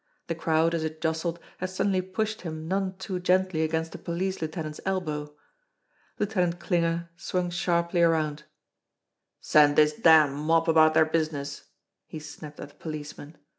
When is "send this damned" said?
9.41-10.37